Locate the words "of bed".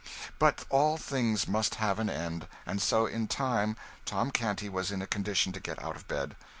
5.95-6.35